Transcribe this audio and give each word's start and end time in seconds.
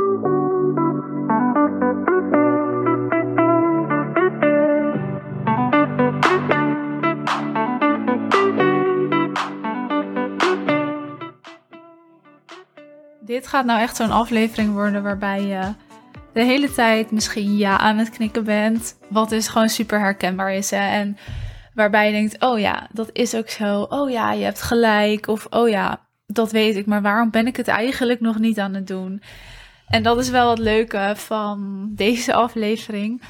Dit 0.00 0.08
gaat 13.46 13.64
nou 13.64 13.80
echt 13.80 13.96
zo'n 13.96 14.10
aflevering 14.10 14.72
worden 14.72 15.02
waarbij 15.02 15.42
je 15.42 15.74
de 16.32 16.44
hele 16.44 16.72
tijd 16.72 17.10
misschien 17.10 17.56
ja 17.56 17.78
aan 17.78 17.98
het 17.98 18.10
knikken 18.10 18.44
bent. 18.44 18.98
Wat 19.08 19.28
dus 19.28 19.48
gewoon 19.48 19.68
super 19.68 19.98
herkenbaar 19.98 20.54
is. 20.54 20.72
En 20.72 21.16
waarbij 21.74 22.06
je 22.06 22.12
denkt, 22.12 22.42
oh 22.44 22.58
ja, 22.58 22.88
dat 22.92 23.10
is 23.12 23.34
ook 23.34 23.48
zo. 23.48 23.80
Oh 23.82 24.10
ja, 24.10 24.32
je 24.32 24.44
hebt 24.44 24.62
gelijk. 24.62 25.26
Of 25.26 25.46
oh 25.50 25.68
ja, 25.68 26.00
dat 26.26 26.52
weet 26.52 26.76
ik. 26.76 26.86
Maar 26.86 27.02
waarom 27.02 27.30
ben 27.30 27.46
ik 27.46 27.56
het 27.56 27.68
eigenlijk 27.68 28.20
nog 28.20 28.38
niet 28.38 28.58
aan 28.58 28.74
het 28.74 28.86
doen? 28.86 29.22
En 29.90 30.02
dat 30.02 30.18
is 30.18 30.28
wel 30.28 30.50
het 30.50 30.58
leuke 30.58 31.12
van 31.16 31.88
deze 31.94 32.34
aflevering. 32.34 33.22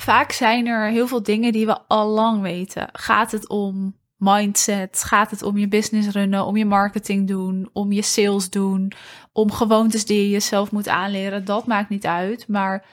Vaak 0.00 0.32
zijn 0.32 0.66
er 0.66 0.90
heel 0.90 1.06
veel 1.06 1.22
dingen 1.22 1.52
die 1.52 1.66
we 1.66 1.78
al 1.88 2.08
lang 2.08 2.42
weten. 2.42 2.88
Gaat 2.92 3.32
het 3.32 3.48
om 3.48 3.96
mindset? 4.16 5.02
Gaat 5.04 5.30
het 5.30 5.42
om 5.42 5.58
je 5.58 5.68
business 5.68 6.08
runnen, 6.08 6.44
om 6.44 6.56
je 6.56 6.64
marketing 6.64 7.28
doen, 7.28 7.68
om 7.72 7.92
je 7.92 8.02
sales 8.02 8.50
doen, 8.50 8.92
om 9.32 9.52
gewoontes 9.52 10.06
die 10.06 10.22
je 10.22 10.30
jezelf 10.30 10.70
moet 10.70 10.88
aanleren? 10.88 11.44
Dat 11.44 11.66
maakt 11.66 11.88
niet 11.88 12.06
uit. 12.06 12.48
Maar 12.48 12.84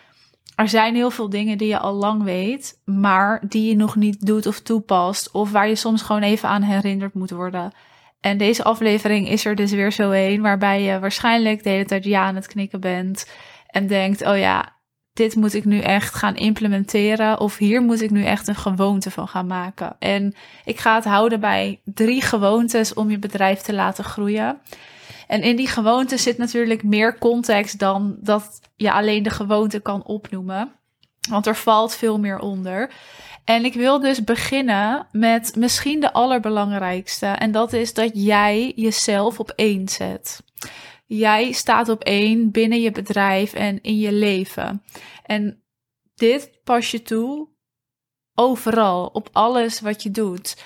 er 0.55 0.69
zijn 0.69 0.95
heel 0.95 1.11
veel 1.11 1.29
dingen 1.29 1.57
die 1.57 1.67
je 1.67 1.79
al 1.79 1.93
lang 1.93 2.23
weet, 2.23 2.81
maar 2.85 3.43
die 3.47 3.69
je 3.69 3.75
nog 3.75 3.95
niet 3.95 4.25
doet 4.25 4.45
of 4.45 4.59
toepast, 4.59 5.31
of 5.31 5.51
waar 5.51 5.67
je 5.67 5.75
soms 5.75 6.01
gewoon 6.01 6.21
even 6.21 6.49
aan 6.49 6.61
herinnerd 6.61 7.13
moet 7.13 7.31
worden. 7.31 7.71
En 8.21 8.37
deze 8.37 8.63
aflevering 8.63 9.29
is 9.29 9.45
er 9.45 9.55
dus 9.55 9.71
weer 9.71 9.91
zo 9.91 10.11
een, 10.11 10.41
waarbij 10.41 10.81
je 10.81 10.99
waarschijnlijk 10.99 11.63
de 11.63 11.69
hele 11.69 11.85
tijd 11.85 12.03
ja 12.03 12.23
aan 12.23 12.35
het 12.35 12.47
knikken 12.47 12.79
bent 12.79 13.29
en 13.67 13.87
denkt: 13.87 14.25
oh 14.25 14.37
ja, 14.37 14.75
dit 15.13 15.35
moet 15.35 15.53
ik 15.53 15.65
nu 15.65 15.79
echt 15.79 16.15
gaan 16.15 16.35
implementeren 16.35 17.39
of 17.39 17.57
hier 17.57 17.81
moet 17.81 18.01
ik 18.01 18.09
nu 18.09 18.23
echt 18.23 18.47
een 18.47 18.55
gewoonte 18.55 19.11
van 19.11 19.27
gaan 19.27 19.47
maken. 19.47 19.95
En 19.99 20.35
ik 20.65 20.79
ga 20.79 20.95
het 20.95 21.03
houden 21.03 21.39
bij 21.39 21.81
drie 21.83 22.21
gewoontes 22.21 22.93
om 22.93 23.09
je 23.09 23.19
bedrijf 23.19 23.59
te 23.61 23.73
laten 23.73 24.03
groeien. 24.03 24.61
En 25.27 25.41
in 25.41 25.55
die 25.55 25.67
gewoonte 25.67 26.17
zit 26.17 26.37
natuurlijk 26.37 26.83
meer 26.83 27.17
context 27.17 27.79
dan 27.79 28.17
dat 28.19 28.59
je 28.75 28.91
alleen 28.91 29.23
de 29.23 29.29
gewoonte 29.29 29.79
kan 29.79 30.03
opnoemen. 30.05 30.71
Want 31.29 31.47
er 31.47 31.55
valt 31.55 31.95
veel 31.95 32.19
meer 32.19 32.39
onder. 32.39 32.91
En 33.43 33.65
ik 33.65 33.73
wil 33.73 33.99
dus 33.99 34.23
beginnen 34.23 35.07
met 35.11 35.55
misschien 35.55 35.99
de 35.99 36.13
allerbelangrijkste. 36.13 37.25
En 37.25 37.51
dat 37.51 37.73
is 37.73 37.93
dat 37.93 38.11
jij 38.13 38.71
jezelf 38.75 39.39
op 39.39 39.49
één 39.55 39.89
zet. 39.89 40.43
Jij 41.05 41.51
staat 41.51 41.89
op 41.89 42.03
één 42.03 42.51
binnen 42.51 42.81
je 42.81 42.91
bedrijf 42.91 43.53
en 43.53 43.81
in 43.81 43.97
je 43.97 44.11
leven. 44.11 44.83
En 45.25 45.63
dit 46.15 46.51
pas 46.63 46.91
je 46.91 47.01
toe 47.01 47.47
overal, 48.35 49.05
op 49.05 49.29
alles 49.31 49.79
wat 49.79 50.03
je 50.03 50.11
doet. 50.11 50.63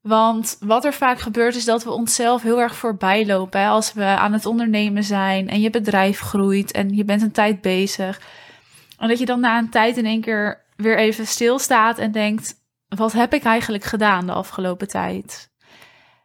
Want 0.00 0.56
wat 0.60 0.84
er 0.84 0.94
vaak 0.94 1.18
gebeurt 1.18 1.54
is 1.54 1.64
dat 1.64 1.84
we 1.84 1.90
onszelf 1.90 2.42
heel 2.42 2.60
erg 2.60 2.76
voorbij 2.76 3.26
lopen. 3.26 3.60
Hè? 3.60 3.68
Als 3.68 3.92
we 3.92 4.04
aan 4.04 4.32
het 4.32 4.46
ondernemen 4.46 5.04
zijn 5.04 5.48
en 5.48 5.60
je 5.60 5.70
bedrijf 5.70 6.20
groeit 6.20 6.72
en 6.72 6.94
je 6.94 7.04
bent 7.04 7.22
een 7.22 7.32
tijd 7.32 7.60
bezig. 7.60 8.20
En 8.98 9.08
dat 9.08 9.18
je 9.18 9.26
dan 9.26 9.40
na 9.40 9.58
een 9.58 9.70
tijd 9.70 9.96
in 9.96 10.06
één 10.06 10.20
keer 10.20 10.64
weer 10.76 10.98
even 10.98 11.26
stilstaat 11.26 11.98
en 11.98 12.12
denkt: 12.12 12.54
wat 12.88 13.12
heb 13.12 13.34
ik 13.34 13.44
eigenlijk 13.44 13.84
gedaan 13.84 14.26
de 14.26 14.32
afgelopen 14.32 14.88
tijd? 14.88 15.50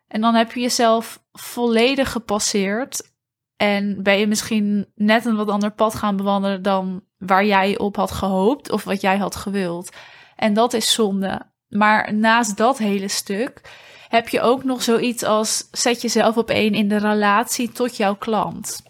En 0.08 0.22
dan 0.22 0.36
heb 0.36 0.52
je 0.52 0.60
jezelf 0.60 1.24
volledig 1.32 2.12
gepasseerd 2.12 3.12
en 3.58 4.04
ben 4.04 4.20
je 4.20 4.28
misschien 4.28 4.92
net 4.96 5.26
een 5.26 5.36
wat 5.36 5.50
ander 5.50 5.72
pad 5.72 5.96
gaan 5.96 6.18
bewandelen 6.18 6.62
dan 6.62 7.04
waar 7.18 7.46
jij 7.46 7.78
op 7.78 7.96
had 7.96 8.12
gehoopt 8.12 8.72
of 8.72 8.84
wat 8.84 9.02
jij 9.02 9.18
had 9.18 9.36
gewild. 9.36 9.90
En 10.36 10.54
dat 10.54 10.74
is 10.74 10.94
zonde. 10.94 11.42
Maar 11.68 12.14
naast 12.14 12.58
dat 12.58 12.78
hele 12.78 13.08
stuk 13.08 13.62
heb 14.10 14.30
je 14.30 14.42
ook 14.42 14.64
nog 14.64 14.84
zoiets 14.84 15.24
als 15.24 15.68
zet 15.72 16.02
jezelf 16.02 16.38
op 16.38 16.50
één 16.50 16.74
in 16.74 16.88
de 16.88 16.98
relatie 16.98 17.72
tot 17.72 17.98
jouw 17.98 18.16
klant. 18.16 18.82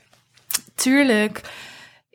Tuurlijk 0.76 1.42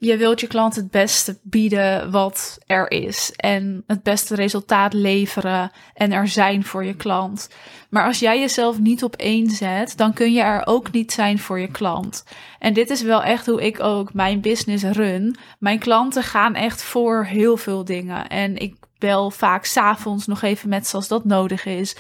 je 0.07 0.17
wilt 0.17 0.41
je 0.41 0.47
klant 0.47 0.77
het 0.77 0.91
beste 0.91 1.39
bieden 1.43 2.11
wat 2.11 2.59
er 2.67 2.91
is 2.91 3.33
en 3.37 3.85
het 3.87 4.03
beste 4.03 4.35
resultaat 4.35 4.93
leveren 4.93 5.71
en 5.95 6.13
er 6.13 6.29
zijn 6.29 6.65
voor 6.65 6.85
je 6.85 6.95
klant. 6.95 7.49
Maar 7.91 8.07
als 8.07 8.19
jij 8.19 8.41
jezelf 8.41 8.79
niet 8.79 9.05
op 9.05 9.17
één 9.17 9.51
zet, 9.51 9.97
dan 9.97 10.13
kun 10.13 10.33
je 10.33 10.43
er 10.43 10.67
ook 10.67 10.93
niet 10.93 11.13
zijn 11.13 11.39
voor 11.39 11.61
je 11.61 11.71
klant. 11.71 12.25
En 12.59 12.73
dit 12.73 12.91
is 12.91 13.03
wel 13.03 13.23
echt 13.23 13.47
hoe 13.47 13.63
ik 13.63 13.81
ook 13.81 14.15
mijn 14.15 14.41
business 14.41 14.85
run. 14.85 15.37
Mijn 15.59 15.79
klanten 15.79 16.23
gaan 16.23 16.55
echt 16.55 16.83
voor 16.83 17.25
heel 17.25 17.57
veel 17.57 17.85
dingen 17.85 18.29
en 18.29 18.57
ik 18.57 18.75
bel 18.99 19.31
vaak 19.31 19.65
s'avonds 19.65 20.27
nog 20.27 20.43
even 20.43 20.69
met 20.69 20.87
ze 20.87 20.97
als 20.97 21.09
dat 21.09 21.25
nodig 21.25 21.65
is 21.65 21.97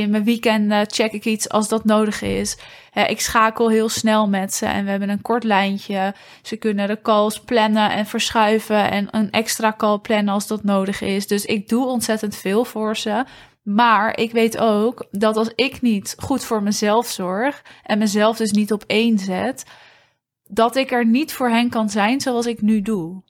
in 0.00 0.10
mijn 0.10 0.24
weekenden 0.24 0.90
check 0.90 1.12
ik 1.12 1.24
iets 1.24 1.48
als 1.48 1.68
dat 1.68 1.84
nodig 1.84 2.22
is. 2.22 2.58
ik 3.06 3.20
schakel 3.20 3.70
heel 3.70 3.88
snel 3.88 4.28
met 4.28 4.54
ze 4.54 4.66
en 4.66 4.84
we 4.84 4.90
hebben 4.90 5.08
een 5.08 5.22
kort 5.22 5.44
lijntje. 5.44 6.14
Ze 6.42 6.56
kunnen 6.56 6.88
de 6.88 7.00
calls 7.02 7.40
plannen 7.40 7.90
en 7.90 8.06
verschuiven 8.06 8.90
en 8.90 9.08
een 9.10 9.30
extra 9.30 9.74
call 9.76 9.98
plannen 9.98 10.34
als 10.34 10.46
dat 10.46 10.64
nodig 10.64 11.00
is. 11.00 11.26
Dus 11.26 11.44
ik 11.44 11.68
doe 11.68 11.86
ontzettend 11.86 12.36
veel 12.36 12.64
voor 12.64 12.96
ze. 12.96 13.24
Maar 13.62 14.18
ik 14.18 14.32
weet 14.32 14.58
ook 14.58 15.06
dat 15.10 15.36
als 15.36 15.52
ik 15.54 15.80
niet 15.80 16.14
goed 16.18 16.44
voor 16.44 16.62
mezelf 16.62 17.06
zorg 17.06 17.62
en 17.82 17.98
mezelf 17.98 18.36
dus 18.36 18.52
niet 18.52 18.72
op 18.72 18.84
één 18.86 19.18
zet, 19.18 19.64
dat 20.46 20.76
ik 20.76 20.92
er 20.92 21.06
niet 21.06 21.32
voor 21.32 21.48
hen 21.48 21.70
kan 21.70 21.90
zijn 21.90 22.20
zoals 22.20 22.46
ik 22.46 22.62
nu 22.62 22.82
doe. 22.82 23.22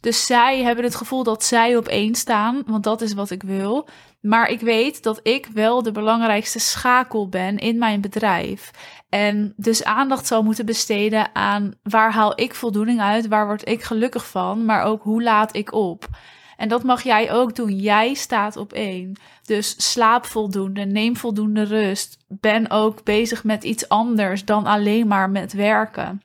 Dus 0.00 0.26
zij 0.26 0.62
hebben 0.62 0.84
het 0.84 0.94
gevoel 0.94 1.22
dat 1.22 1.44
zij 1.44 1.76
op 1.76 1.88
één 1.88 2.14
staan, 2.14 2.62
want 2.66 2.84
dat 2.84 3.00
is 3.00 3.12
wat 3.12 3.30
ik 3.30 3.42
wil. 3.42 3.88
Maar 4.20 4.48
ik 4.48 4.60
weet 4.60 5.02
dat 5.02 5.20
ik 5.22 5.48
wel 5.54 5.82
de 5.82 5.92
belangrijkste 5.92 6.58
schakel 6.58 7.28
ben 7.28 7.58
in 7.58 7.78
mijn 7.78 8.00
bedrijf. 8.00 8.70
En 9.08 9.52
dus 9.56 9.84
aandacht 9.84 10.26
zal 10.26 10.42
moeten 10.42 10.66
besteden 10.66 11.34
aan 11.34 11.72
waar 11.82 12.12
haal 12.12 12.40
ik 12.40 12.54
voldoening 12.54 13.00
uit, 13.00 13.28
waar 13.28 13.46
word 13.46 13.68
ik 13.68 13.82
gelukkig 13.82 14.26
van, 14.26 14.64
maar 14.64 14.82
ook 14.82 15.02
hoe 15.02 15.22
laat 15.22 15.56
ik 15.56 15.72
op. 15.72 16.08
En 16.56 16.68
dat 16.68 16.82
mag 16.82 17.02
jij 17.02 17.32
ook 17.32 17.56
doen. 17.56 17.76
Jij 17.76 18.14
staat 18.14 18.56
op 18.56 18.72
één. 18.72 19.12
Dus 19.44 19.92
slaap 19.92 20.26
voldoende, 20.26 20.84
neem 20.84 21.16
voldoende 21.16 21.62
rust. 21.62 22.16
Ben 22.28 22.70
ook 22.70 23.04
bezig 23.04 23.44
met 23.44 23.64
iets 23.64 23.88
anders 23.88 24.44
dan 24.44 24.66
alleen 24.66 25.06
maar 25.06 25.30
met 25.30 25.52
werken. 25.52 26.20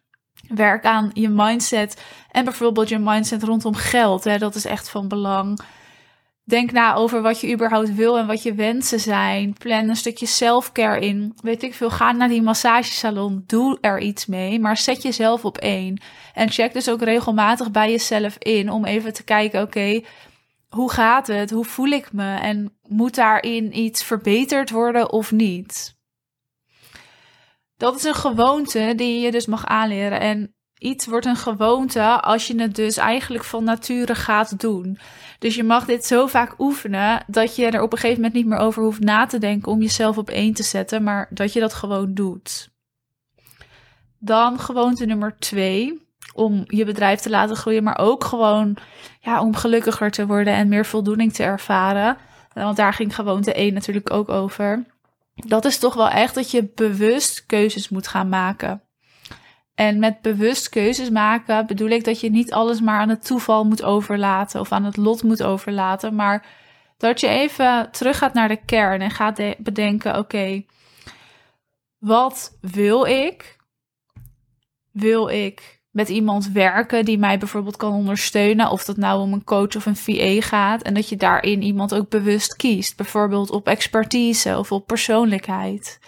Werk 0.48 0.86
aan 0.86 1.10
je 1.14 1.30
mindset 1.30 2.02
en 2.32 2.44
bijvoorbeeld 2.44 2.90
je 2.90 3.00
mindset 3.00 3.44
rondom 3.44 3.76
geld. 3.76 4.24
Hè, 4.24 4.38
dat 4.38 4.56
is 4.56 4.66
echt 4.66 4.90
van 4.90 5.08
belang. 5.08 5.60
Denk 6.44 6.72
na 6.72 6.94
over 6.94 7.22
wat 7.22 7.42
je 7.42 7.54
überhaupt 7.54 7.96
wil 7.96 8.18
en 8.18 8.28
wat 8.28 8.44
je 8.44 8.54
wensen 8.54 9.00
zijn. 9.00 9.54
Plan 9.54 9.90
een 9.90 9.96
stukje 9.96 10.26
selfcare 10.26 11.00
in. 11.00 11.34
Weet 11.42 11.64
ik 11.64 11.74
veel, 11.74 11.90
ga 11.90 12.12
naar 12.12 12.28
die 12.28 12.42
massagesalon. 12.42 13.44
Doe 13.48 13.78
er 13.82 14.00
iets 14.00 14.26
mee, 14.26 14.60
maar 14.60 14.78
zet 14.78 15.02
jezelf 15.02 15.46
op 15.46 15.58
één. 15.58 16.02
En 16.34 16.50
check 16.50 16.74
dus 16.74 16.90
ook 16.90 17.02
regelmatig 17.02 17.72
bij 17.72 17.92
jezelf 17.92 18.36
in 18.38 18.72
om 18.72 18.86
even 18.86 19.14
te 19.14 19.24
kijken, 19.24 19.62
oké, 19.62 20.02
hoe 20.70 20.92
gaat 20.92 21.28
het? 21.28 21.52
Hoe 21.52 21.66
voel 21.66 21.90
ik 21.90 22.14
me? 22.14 22.36
En 22.36 22.78
moet 22.88 23.16
daarin 23.16 23.80
iets 23.80 24.04
verbeterd 24.04 24.70
worden 24.70 25.12
of 25.12 25.32
niet? 25.32 25.95
Dat 27.78 27.96
is 27.96 28.04
een 28.04 28.16
gewoonte 28.16 28.94
die 28.96 29.20
je 29.20 29.32
dus 29.32 29.46
mag 29.46 29.66
aanleren. 29.66 30.20
En 30.20 30.56
iets 30.80 31.06
wordt 31.06 31.26
een 31.26 31.36
gewoonte 31.36 32.22
als 32.22 32.48
je 32.48 32.62
het 32.62 32.76
dus 32.76 32.98
eigenlijk 32.98 33.44
van 33.44 33.64
nature 33.64 34.16
gaat 34.16 34.60
doen. 34.60 35.00
Dus 35.40 35.56
je 35.56 35.64
mag 35.64 35.86
dit 35.86 36.06
zo 36.06 36.28
vaak 36.28 36.60
oefenen 36.60 37.24
dat 37.28 37.56
je 37.56 37.66
er 37.66 37.82
op 37.82 37.92
een 37.92 37.98
gegeven 37.98 38.22
moment 38.22 38.34
niet 38.34 38.46
meer 38.46 38.58
over 38.58 38.84
hoeft 38.84 39.00
na 39.00 39.26
te 39.26 39.38
denken 39.38 39.72
om 39.72 39.82
jezelf 39.82 40.18
op 40.18 40.30
één 40.30 40.54
te 40.54 40.64
zetten, 40.64 41.04
maar 41.04 41.28
dat 41.30 41.54
je 41.54 41.60
dat 41.60 41.74
gewoon 41.74 42.14
doet. 42.14 42.70
Dan 44.20 44.60
gewoonte 44.60 45.06
nummer 45.06 45.36
twee. 45.40 46.04
Om 46.34 46.64
je 46.66 46.86
bedrijf 46.86 47.20
te 47.20 47.30
laten 47.30 47.56
groeien, 47.56 47.84
maar 47.84 47.98
ook 47.98 48.24
gewoon 48.24 48.78
ja, 49.20 49.42
om 49.42 49.56
gelukkiger 49.56 50.12
te 50.12 50.26
worden 50.26 50.54
en 50.54 50.68
meer 50.68 50.86
voldoening 50.86 51.34
te 51.34 51.44
ervaren. 51.44 52.18
Want 52.54 52.78
daar 52.78 52.94
ging 52.94 53.16
gewoonte 53.16 53.54
1 53.54 53.74
natuurlijk 53.74 54.14
ook 54.14 54.30
over 54.30 54.86
dat 55.36 55.66
is 55.66 55.78
toch 55.78 55.94
wel 55.94 56.10
echt 56.10 56.36
dat 56.36 56.52
je 56.52 56.72
bewust 56.76 57.46
keuzes 57.46 57.90
moet 57.90 58.08
gaan 58.08 58.30
maken. 58.30 58.82
En 59.76 60.00
met 60.00 60.22
bewust 60.22 60.70
keuzes 60.70 61.10
maken 61.10 61.66
bedoel 61.66 61.90
ik 61.90 62.04
dat 62.04 62.20
je 62.20 62.30
niet 62.30 62.52
alles 62.52 62.82
maar 62.82 63.00
aan 63.00 63.10
het 63.10 63.26
toeval 63.26 63.64
moet 63.64 63.84
overlaten 63.84 64.60
of 64.60 64.72
aan 64.72 64.84
het 64.84 64.98
lot 64.98 65.24
moet 65.24 65.44
overlaten, 65.44 66.16
maar 66.16 66.46
dat 66.98 67.20
je 67.20 67.28
even 67.28 67.92
terug 67.92 68.18
gaat 68.18 68.34
naar 68.34 68.48
de 68.48 68.66
kern 68.66 69.02
en 69.02 69.12
gaat 69.12 69.42
bedenken: 69.58 70.18
oké, 70.18 70.66
wat 71.98 72.58
wil 72.62 73.04
ik? 73.06 73.58
Wil 74.92 75.28
ik 75.28 75.84
met 75.96 76.10
iemand 76.10 76.52
werken 76.52 77.06
die 77.06 77.18
mij 77.18 77.38
bijvoorbeeld 77.38 77.78
kan 77.78 77.94
ondersteunen. 77.94 78.70
Of 78.70 78.84
dat 78.84 78.98
nou 78.98 79.22
om 79.22 79.34
een 79.34 79.44
coach 79.44 79.76
of 79.76 79.86
een 79.86 79.96
VA 79.96 80.42
gaat. 80.48 80.82
En 80.82 80.94
dat 80.94 81.10
je 81.10 81.16
daarin 81.16 81.62
iemand 81.62 81.94
ook 81.94 82.10
bewust 82.10 82.56
kiest. 82.56 82.98
Bijvoorbeeld 82.98 83.52
op 83.52 83.68
expertise 83.68 84.58
of 84.58 84.72
op 84.72 84.88
persoonlijkheid. 84.88 86.00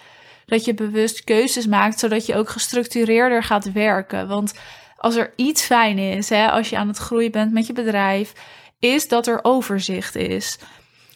Dat 0.46 0.66
je 0.66 0.74
bewust 0.74 1.24
keuzes 1.24 1.68
maakt, 1.68 2.00
zodat 2.00 2.26
je 2.26 2.36
ook 2.36 2.50
gestructureerder 2.50 3.44
gaat 3.44 3.72
werken. 3.72 4.28
Want 4.28 4.54
als 4.98 5.16
er 5.16 5.34
iets 5.36 5.64
fijn 5.64 5.98
is, 5.98 6.30
hè, 6.30 6.52
als 6.52 6.70
je 6.70 6.78
aan 6.78 6.88
het 6.88 6.98
groeien 6.98 7.32
bent 7.32 7.52
met 7.52 7.68
je 7.68 7.74
bedrijf, 7.74 8.34
is 8.80 9.08
dat 9.08 9.28
er 9.28 9.40
overzicht 9.42 10.16
is. 10.16 10.60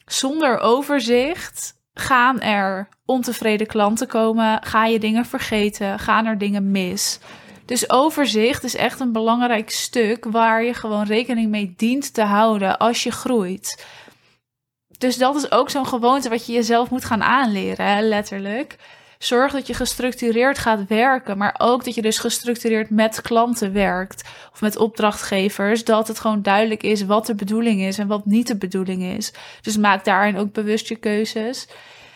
Zonder 0.06 0.60
overzicht 0.60 1.74
gaan 1.94 2.42
er 2.42 2.90
ontevreden 3.06 3.68
klanten 3.68 4.08
komen, 4.08 4.64
ga 4.64 4.86
je 4.86 5.00
dingen 5.00 5.26
vergeten, 5.26 6.00
gaan 6.00 6.26
er 6.26 6.38
dingen 6.38 6.72
mis. 6.72 7.20
Dus 7.66 7.90
overzicht 7.90 8.64
is 8.64 8.76
echt 8.76 9.00
een 9.00 9.12
belangrijk 9.12 9.70
stuk 9.70 10.26
waar 10.26 10.64
je 10.64 10.74
gewoon 10.74 11.06
rekening 11.06 11.50
mee 11.50 11.74
dient 11.78 12.14
te 12.14 12.22
houden 12.22 12.78
als 12.78 13.04
je 13.04 13.12
groeit. 13.12 13.86
Dus 14.98 15.18
dat 15.18 15.36
is 15.36 15.52
ook 15.52 15.70
zo'n 15.70 15.88
gewoonte 15.88 16.30
wat 16.30 16.46
je 16.46 16.54
jezelf 16.54 16.90
moet 16.90 17.06
gaan 17.06 17.24
aanleren, 17.24 18.08
letterlijk. 18.08 18.76
Zorg 19.18 19.52
dat 19.52 19.68
je 19.68 19.74
gestructureerd 19.74 20.58
gaat 20.58 20.88
werken, 20.88 21.38
maar 21.38 21.56
ook 21.58 21.86
dat 21.86 21.96
je 21.96 22.02
dus 22.02 22.18
gestructureerd 22.18 22.90
met 22.90 23.22
klanten 23.22 23.74
werkt 23.74 24.30
of 24.54 24.62
met 24.62 24.78
opdrachtgevers, 24.78 25.84
dat 25.84 26.08
het 26.08 26.20
gewoon 26.20 26.42
duidelijk 26.42 26.84
is 26.84 27.06
wat 27.06 27.26
de 27.26 27.36
bedoeling 27.36 27.82
is 27.82 27.98
en 27.98 28.08
wat 28.08 28.26
niet 28.26 28.48
de 28.48 28.58
bedoeling 28.58 29.04
is. 29.04 29.34
Dus 29.62 29.78
maak 29.78 30.06
daarin 30.06 30.38
ook 30.38 30.52
bewust 30.52 30.88
je 30.88 30.96
keuzes. 30.96 31.68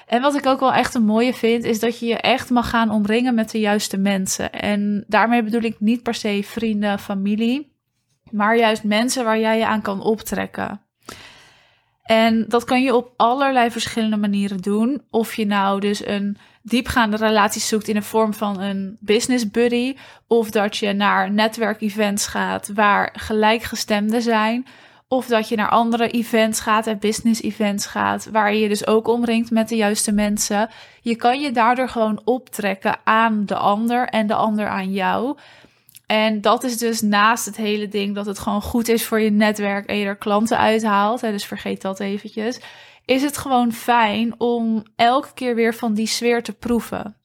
En 0.06 0.22
wat 0.22 0.36
ik 0.36 0.46
ook 0.46 0.60
wel 0.60 0.74
echt 0.74 0.94
een 0.94 1.06
mooie 1.06 1.34
vind, 1.34 1.64
is 1.64 1.80
dat 1.80 2.00
je 2.00 2.06
je 2.06 2.18
echt 2.18 2.50
mag 2.50 2.70
gaan 2.70 2.90
omringen 2.90 3.36
met 3.36 3.52
de 3.52 3.60
juiste 3.60 3.98
mensen. 3.98 4.52
En 4.52 5.04
daarmee 5.08 5.44
bedoel 5.44 5.62
ik 5.62 5.80
niet 5.80 6.04
per 6.04 6.14
se 6.14 6.42
vrienden, 6.44 7.00
familie, 7.00 7.74
maar 8.32 8.58
juist 8.58 8.84
mensen 8.84 9.24
waar 9.24 9.40
jij 9.40 9.58
je 9.58 9.66
aan 9.66 9.82
kan 9.82 10.02
optrekken. 10.02 10.86
En 12.04 12.46
dat 12.48 12.64
kan 12.64 12.84
je 12.84 12.96
op 12.96 13.14
allerlei 13.16 13.72
verschillende 13.72 14.18
manieren 14.18 14.58
doen. 14.58 15.02
Of 15.10 15.36
je 15.36 15.46
nou 15.46 15.80
dus 15.80 16.06
een 16.06 16.38
diepgaande 16.62 17.18
relatie 17.18 17.62
zoekt 17.62 17.88
in 17.88 17.96
de 17.96 18.02
vorm 18.02 18.34
van 18.34 18.62
een 18.62 18.98
business 19.00 19.52
buddy. 19.52 19.96
Of 20.28 20.52
dat 20.52 20.78
je 20.78 20.94
naar 20.94 21.32
netwerkevents 21.32 22.28
gaat 22.28 22.72
waar 22.74 23.14
gelijkgestemden 23.14 24.22
zijn. 24.22 24.66
Of 25.16 25.26
dat 25.26 25.50
je 25.50 25.56
naar 25.56 25.70
andere 25.70 26.10
events 26.10 26.60
gaat 26.60 26.88
en 26.88 27.00
business 27.00 27.42
events 27.42 27.86
gaat, 27.86 28.30
waar 28.32 28.54
je 28.54 28.60
je 28.60 28.68
dus 28.68 28.88
ook 28.88 29.08
omringt 29.08 29.52
met 29.52 29.70
de 29.70 29.76
juiste 29.76 30.12
mensen. 30.12 30.70
Je 31.02 31.16
kan 31.16 31.42
je 31.42 31.52
daardoor 31.52 31.90
gewoon 31.90 32.22
optrekken 32.24 32.98
aan 33.04 33.46
de 33.46 33.56
ander 33.56 34.08
en 34.08 34.28
de 34.28 34.34
ander 34.34 34.68
aan 34.68 34.92
jou. 34.92 35.38
En 36.06 36.42
dat 36.42 36.64
is 36.64 36.78
dus 36.78 37.02
naast 37.02 37.46
het 37.46 37.56
hele 37.56 37.88
ding 37.88 38.16
dat 38.16 38.26
het 38.26 38.40
gewoon 38.40 38.62
goed 38.62 38.88
is 38.88 39.06
voor 39.06 39.20
je 39.20 39.30
netwerk 39.30 39.86
en 39.86 39.98
je 39.98 40.06
er 40.06 40.16
klanten 40.16 40.58
uithaalt. 40.58 41.22
Hè, 41.22 41.32
dus 41.32 41.46
vergeet 41.46 41.82
dat 41.82 42.00
eventjes. 42.00 42.60
Is 43.06 43.22
het 43.22 43.38
gewoon 43.38 43.72
fijn 43.72 44.40
om 44.40 44.84
elke 44.96 45.34
keer 45.34 45.56
weer 45.56 45.76
van 45.76 45.94
die 45.94 46.08
sfeer 46.08 46.44
te 46.44 46.54
proeven. 46.54 47.16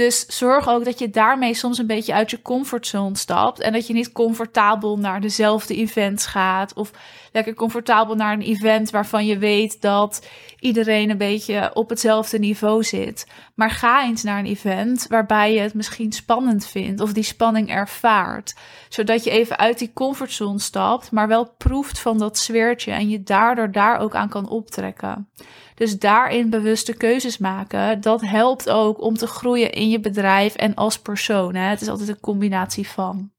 Dus 0.00 0.26
zorg 0.26 0.68
ook 0.68 0.84
dat 0.84 0.98
je 0.98 1.10
daarmee 1.10 1.54
soms 1.54 1.78
een 1.78 1.86
beetje 1.86 2.14
uit 2.14 2.30
je 2.30 2.42
comfortzone 2.42 3.16
stapt. 3.16 3.60
En 3.60 3.72
dat 3.72 3.86
je 3.86 3.92
niet 3.92 4.12
comfortabel 4.12 4.98
naar 4.98 5.20
dezelfde 5.20 5.74
events 5.74 6.26
gaat. 6.26 6.72
Of 6.74 6.90
lekker 7.32 7.54
comfortabel 7.54 8.14
naar 8.14 8.32
een 8.32 8.40
event 8.40 8.90
waarvan 8.90 9.26
je 9.26 9.38
weet 9.38 9.80
dat 9.80 10.26
iedereen 10.58 11.10
een 11.10 11.18
beetje 11.18 11.70
op 11.74 11.88
hetzelfde 11.88 12.38
niveau 12.38 12.82
zit. 12.82 13.26
Maar 13.54 13.70
ga 13.70 14.04
eens 14.04 14.22
naar 14.22 14.38
een 14.38 14.46
event 14.46 15.06
waarbij 15.08 15.54
je 15.54 15.60
het 15.60 15.74
misschien 15.74 16.12
spannend 16.12 16.66
vindt 16.66 17.00
of 17.00 17.12
die 17.12 17.22
spanning 17.22 17.70
ervaart. 17.70 18.54
Zodat 18.88 19.24
je 19.24 19.30
even 19.30 19.58
uit 19.58 19.78
die 19.78 19.90
comfortzone 19.94 20.58
stapt, 20.58 21.10
maar 21.10 21.28
wel 21.28 21.54
proeft 21.58 21.98
van 21.98 22.18
dat 22.18 22.38
sfeertje 22.38 22.92
en 22.92 23.08
je 23.08 23.22
daardoor 23.22 23.72
daar 23.72 23.98
ook 23.98 24.14
aan 24.14 24.28
kan 24.28 24.48
optrekken. 24.48 25.28
Dus 25.74 25.98
daarin 25.98 26.50
bewuste 26.50 26.96
keuzes 26.96 27.38
maken, 27.38 28.00
dat 28.00 28.20
helpt 28.20 28.70
ook 28.70 29.00
om 29.00 29.16
te 29.16 29.26
groeien 29.26 29.72
in 29.72 29.88
je 29.88 30.00
bedrijf 30.00 30.54
en 30.54 30.74
als 30.74 30.98
persoon. 30.98 31.54
Het 31.54 31.80
is 31.80 31.88
altijd 31.88 32.08
een 32.08 32.20
combinatie 32.20 32.88
van. 32.88 33.30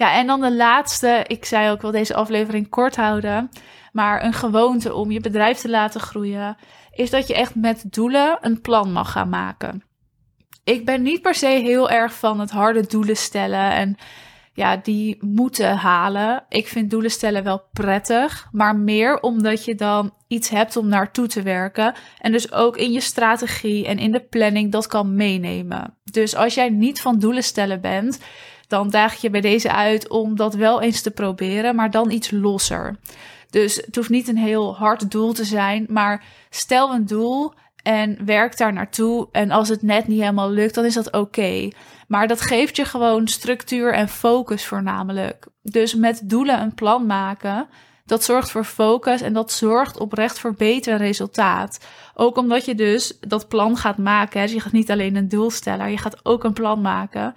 Ja, 0.00 0.14
en 0.14 0.26
dan 0.26 0.40
de 0.40 0.54
laatste. 0.54 1.24
Ik 1.26 1.44
zei 1.44 1.70
ook 1.70 1.82
wel 1.82 1.90
deze 1.90 2.14
aflevering 2.14 2.68
kort 2.68 2.96
houden. 2.96 3.48
Maar 3.92 4.24
een 4.24 4.32
gewoonte 4.32 4.94
om 4.94 5.10
je 5.10 5.20
bedrijf 5.20 5.58
te 5.58 5.68
laten 5.68 6.00
groeien. 6.00 6.56
Is 6.90 7.10
dat 7.10 7.26
je 7.26 7.34
echt 7.34 7.54
met 7.54 7.84
doelen 7.90 8.38
een 8.40 8.60
plan 8.60 8.92
mag 8.92 9.12
gaan 9.12 9.28
maken. 9.28 9.82
Ik 10.64 10.84
ben 10.84 11.02
niet 11.02 11.22
per 11.22 11.34
se 11.34 11.46
heel 11.46 11.90
erg 11.90 12.14
van 12.14 12.40
het 12.40 12.50
harde 12.50 12.86
doelen 12.86 13.16
stellen. 13.16 13.72
En 13.72 13.96
ja, 14.52 14.76
die 14.76 15.16
moeten 15.20 15.76
halen. 15.76 16.44
Ik 16.48 16.68
vind 16.68 16.90
doelen 16.90 17.10
stellen 17.10 17.44
wel 17.44 17.62
prettig, 17.72 18.48
maar 18.52 18.76
meer 18.76 19.20
omdat 19.20 19.64
je 19.64 19.74
dan 19.74 20.14
iets 20.28 20.48
hebt 20.48 20.76
om 20.76 20.88
naartoe 20.88 21.26
te 21.26 21.42
werken. 21.42 21.94
En 22.18 22.32
dus 22.32 22.52
ook 22.52 22.76
in 22.76 22.92
je 22.92 23.00
strategie 23.00 23.86
en 23.86 23.98
in 23.98 24.12
de 24.12 24.24
planning 24.24 24.72
dat 24.72 24.86
kan 24.86 25.14
meenemen. 25.14 25.98
Dus 26.04 26.36
als 26.36 26.54
jij 26.54 26.68
niet 26.68 27.00
van 27.00 27.18
doelen 27.18 27.44
stellen 27.44 27.80
bent, 27.80 28.20
dan 28.70 28.90
daag 28.90 29.14
je 29.14 29.30
bij 29.30 29.40
deze 29.40 29.72
uit 29.72 30.08
om 30.08 30.36
dat 30.36 30.54
wel 30.54 30.82
eens 30.82 31.00
te 31.00 31.10
proberen, 31.10 31.74
maar 31.74 31.90
dan 31.90 32.10
iets 32.10 32.30
losser. 32.30 32.96
Dus 33.50 33.76
het 33.76 33.96
hoeft 33.96 34.08
niet 34.08 34.28
een 34.28 34.36
heel 34.36 34.76
hard 34.76 35.10
doel 35.10 35.32
te 35.32 35.44
zijn, 35.44 35.86
maar 35.88 36.24
stel 36.50 36.92
een 36.92 37.06
doel 37.06 37.52
en 37.82 38.24
werk 38.24 38.56
daar 38.56 38.72
naartoe. 38.72 39.28
En 39.32 39.50
als 39.50 39.68
het 39.68 39.82
net 39.82 40.08
niet 40.08 40.20
helemaal 40.20 40.50
lukt, 40.50 40.74
dan 40.74 40.84
is 40.84 40.94
dat 40.94 41.12
oké. 41.12 41.68
Maar 42.08 42.28
dat 42.28 42.40
geeft 42.40 42.76
je 42.76 42.84
gewoon 42.84 43.28
structuur 43.28 43.92
en 43.92 44.08
focus 44.08 44.66
voornamelijk. 44.66 45.46
Dus 45.62 45.94
met 45.94 46.20
doelen 46.24 46.60
een 46.60 46.74
plan 46.74 47.06
maken, 47.06 47.68
dat 48.04 48.24
zorgt 48.24 48.50
voor 48.50 48.64
focus 48.64 49.20
en 49.20 49.32
dat 49.32 49.52
zorgt 49.52 49.98
oprecht 49.98 50.38
voor 50.38 50.54
beter 50.54 50.96
resultaat. 50.96 51.86
Ook 52.14 52.36
omdat 52.36 52.64
je 52.64 52.74
dus 52.74 53.18
dat 53.20 53.48
plan 53.48 53.76
gaat 53.76 53.98
maken. 53.98 54.42
Dus 54.42 54.52
je 54.52 54.60
gaat 54.60 54.72
niet 54.72 54.90
alleen 54.90 55.16
een 55.16 55.28
doel 55.28 55.50
stellen, 55.50 55.90
je 55.90 55.98
gaat 55.98 56.20
ook 56.22 56.44
een 56.44 56.52
plan 56.52 56.80
maken. 56.80 57.34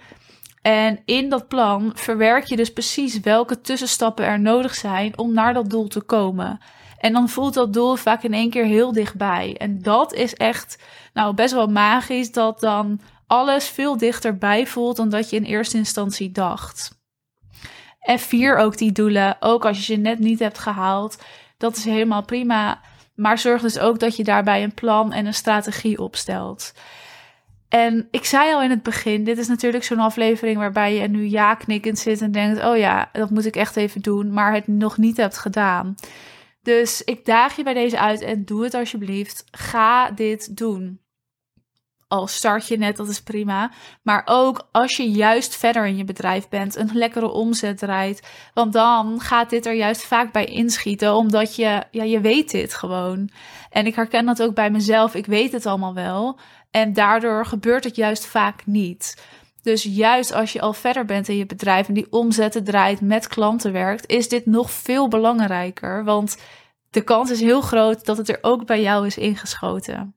En 0.64 1.00
in 1.04 1.28
dat 1.28 1.48
plan 1.48 1.92
verwerk 1.94 2.44
je 2.44 2.56
dus 2.56 2.72
precies 2.72 3.20
welke 3.20 3.60
tussenstappen 3.60 4.24
er 4.24 4.40
nodig 4.40 4.74
zijn 4.74 5.18
om 5.18 5.32
naar 5.32 5.54
dat 5.54 5.70
doel 5.70 5.88
te 5.88 6.00
komen. 6.00 6.60
En 6.98 7.12
dan 7.12 7.28
voelt 7.28 7.54
dat 7.54 7.72
doel 7.72 7.96
vaak 7.96 8.22
in 8.22 8.32
één 8.32 8.50
keer 8.50 8.64
heel 8.64 8.92
dichtbij. 8.92 9.56
En 9.58 9.82
dat 9.82 10.12
is 10.14 10.34
echt, 10.34 10.82
nou, 11.12 11.34
best 11.34 11.54
wel 11.54 11.66
magisch 11.66 12.32
dat 12.32 12.60
dan 12.60 13.00
alles 13.26 13.68
veel 13.68 13.96
dichterbij 13.96 14.66
voelt 14.66 14.96
dan 14.96 15.08
dat 15.08 15.30
je 15.30 15.36
in 15.36 15.44
eerste 15.44 15.76
instantie 15.76 16.30
dacht. 16.30 17.02
En 18.00 18.18
vier 18.18 18.56
ook 18.56 18.76
die 18.76 18.92
doelen, 18.92 19.36
ook 19.40 19.64
als 19.64 19.76
je 19.76 19.94
ze 19.94 20.00
net 20.00 20.18
niet 20.18 20.38
hebt 20.38 20.58
gehaald. 20.58 21.22
Dat 21.58 21.76
is 21.76 21.84
helemaal 21.84 22.24
prima. 22.24 22.80
Maar 23.14 23.38
zorg 23.38 23.62
dus 23.62 23.78
ook 23.78 23.98
dat 23.98 24.16
je 24.16 24.24
daarbij 24.24 24.62
een 24.62 24.74
plan 24.74 25.12
en 25.12 25.26
een 25.26 25.34
strategie 25.34 25.98
opstelt. 25.98 26.72
En 27.74 28.08
ik 28.10 28.24
zei 28.24 28.52
al 28.52 28.62
in 28.62 28.70
het 28.70 28.82
begin, 28.82 29.24
dit 29.24 29.38
is 29.38 29.48
natuurlijk 29.48 29.84
zo'n 29.84 29.98
aflevering 29.98 30.58
waarbij 30.58 30.94
je 30.94 31.08
nu 31.08 31.28
ja 31.28 31.54
knikkend 31.54 31.98
zit 31.98 32.20
en 32.20 32.32
denkt, 32.32 32.64
oh 32.64 32.76
ja, 32.76 33.08
dat 33.12 33.30
moet 33.30 33.46
ik 33.46 33.56
echt 33.56 33.76
even 33.76 34.00
doen, 34.00 34.32
maar 34.32 34.52
het 34.52 34.66
nog 34.66 34.96
niet 34.98 35.16
hebt 35.16 35.38
gedaan. 35.38 35.94
Dus 36.62 37.02
ik 37.02 37.24
daag 37.24 37.56
je 37.56 37.62
bij 37.62 37.74
deze 37.74 37.98
uit 37.98 38.20
en 38.20 38.44
doe 38.44 38.64
het 38.64 38.74
alsjeblieft. 38.74 39.44
Ga 39.50 40.10
dit 40.10 40.56
doen. 40.56 41.00
Al 42.08 42.26
start 42.26 42.68
je 42.68 42.78
net, 42.78 42.96
dat 42.96 43.08
is 43.08 43.22
prima. 43.22 43.72
Maar 44.02 44.22
ook 44.24 44.68
als 44.72 44.96
je 44.96 45.10
juist 45.10 45.56
verder 45.56 45.86
in 45.86 45.96
je 45.96 46.04
bedrijf 46.04 46.48
bent, 46.48 46.76
een 46.76 46.90
lekkere 46.92 47.30
omzet 47.30 47.78
draait. 47.78 48.28
Want 48.52 48.72
dan 48.72 49.20
gaat 49.20 49.50
dit 49.50 49.66
er 49.66 49.74
juist 49.74 50.04
vaak 50.04 50.32
bij 50.32 50.44
inschieten, 50.44 51.14
omdat 51.14 51.56
je, 51.56 51.82
ja, 51.90 52.04
je 52.04 52.20
weet 52.20 52.50
dit 52.50 52.74
gewoon. 52.74 53.30
En 53.70 53.86
ik 53.86 53.94
herken 53.94 54.26
dat 54.26 54.42
ook 54.42 54.54
bij 54.54 54.70
mezelf. 54.70 55.14
Ik 55.14 55.26
weet 55.26 55.52
het 55.52 55.66
allemaal 55.66 55.94
wel. 55.94 56.38
En 56.74 56.92
daardoor 56.92 57.46
gebeurt 57.46 57.84
het 57.84 57.96
juist 57.96 58.26
vaak 58.26 58.66
niet. 58.66 59.22
Dus 59.62 59.82
juist 59.82 60.32
als 60.32 60.52
je 60.52 60.60
al 60.60 60.72
verder 60.72 61.04
bent 61.04 61.28
in 61.28 61.36
je 61.36 61.46
bedrijf 61.46 61.88
en 61.88 61.94
die 61.94 62.06
omzetten 62.10 62.64
draait 62.64 63.00
met 63.00 63.28
klanten 63.28 63.72
werkt, 63.72 64.08
is 64.08 64.28
dit 64.28 64.46
nog 64.46 64.70
veel 64.70 65.08
belangrijker. 65.08 66.04
Want 66.04 66.36
de 66.90 67.00
kans 67.00 67.30
is 67.30 67.40
heel 67.40 67.60
groot 67.60 68.04
dat 68.04 68.16
het 68.16 68.28
er 68.28 68.38
ook 68.40 68.66
bij 68.66 68.82
jou 68.82 69.06
is 69.06 69.16
ingeschoten. 69.16 70.14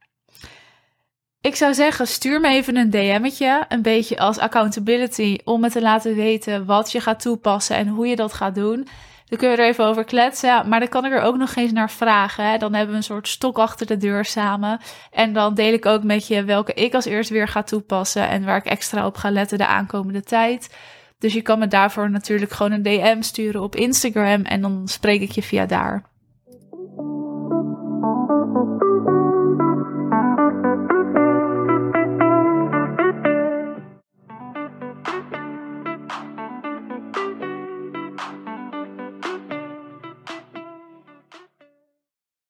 Ik 1.41 1.55
zou 1.55 1.73
zeggen, 1.73 2.07
stuur 2.07 2.39
me 2.39 2.47
even 2.47 2.75
een 2.75 2.89
DM'tje, 2.89 3.65
een 3.67 3.81
beetje 3.81 4.19
als 4.19 4.37
accountability, 4.37 5.37
om 5.43 5.61
me 5.61 5.69
te 5.69 5.81
laten 5.81 6.15
weten 6.15 6.65
wat 6.65 6.91
je 6.91 6.99
gaat 6.99 7.21
toepassen 7.21 7.75
en 7.75 7.87
hoe 7.87 8.07
je 8.07 8.15
dat 8.15 8.33
gaat 8.33 8.55
doen. 8.55 8.87
Dan 9.27 9.37
kunnen 9.37 9.57
we 9.57 9.63
er 9.63 9.69
even 9.69 9.85
over 9.85 10.03
kletsen. 10.03 10.69
Maar 10.69 10.79
dan 10.79 10.89
kan 10.89 11.05
ik 11.05 11.11
er 11.11 11.21
ook 11.21 11.37
nog 11.37 11.55
eens 11.55 11.71
naar 11.71 11.91
vragen. 11.91 12.49
Hè. 12.49 12.57
Dan 12.57 12.73
hebben 12.73 12.91
we 12.91 12.97
een 12.97 13.03
soort 13.03 13.27
stok 13.27 13.57
achter 13.57 13.85
de 13.85 13.97
deur 13.97 14.25
samen. 14.25 14.79
En 15.11 15.33
dan 15.33 15.53
deel 15.53 15.73
ik 15.73 15.85
ook 15.85 16.03
met 16.03 16.27
je 16.27 16.43
welke 16.43 16.73
ik 16.73 16.93
als 16.93 17.05
eerst 17.05 17.29
weer 17.29 17.47
ga 17.47 17.63
toepassen. 17.63 18.29
En 18.29 18.45
waar 18.45 18.57
ik 18.57 18.65
extra 18.65 19.05
op 19.05 19.17
ga 19.17 19.31
letten 19.31 19.57
de 19.57 19.67
aankomende 19.67 20.23
tijd. 20.23 20.75
Dus 21.19 21.33
je 21.33 21.41
kan 21.41 21.59
me 21.59 21.67
daarvoor 21.67 22.09
natuurlijk 22.09 22.51
gewoon 22.51 22.71
een 22.71 22.83
DM 22.83 23.21
sturen 23.21 23.61
op 23.61 23.75
Instagram. 23.75 24.41
En 24.41 24.61
dan 24.61 24.87
spreek 24.87 25.21
ik 25.21 25.31
je 25.31 25.43
via 25.43 25.65
daar. 25.65 26.03